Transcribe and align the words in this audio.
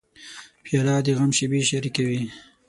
پیاله 0.63 0.95
د 1.05 1.07
غم 1.17 1.31
شېبې 1.37 1.61
شریکوي. 1.69 2.21